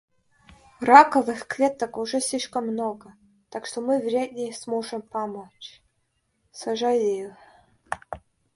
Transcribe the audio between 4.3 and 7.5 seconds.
ли сможем помочь. Сожалею...